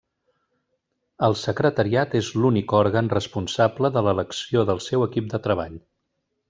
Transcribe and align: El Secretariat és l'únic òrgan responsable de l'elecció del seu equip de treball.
El 1.27 1.37
Secretariat 1.41 2.15
és 2.21 2.31
l'únic 2.39 2.75
òrgan 2.79 3.13
responsable 3.15 3.95
de 3.99 4.07
l'elecció 4.09 4.69
del 4.73 4.83
seu 4.91 5.09
equip 5.11 5.33
de 5.37 5.47
treball. 5.49 5.83